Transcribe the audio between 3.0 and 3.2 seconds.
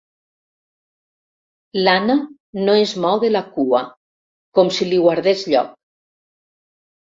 mou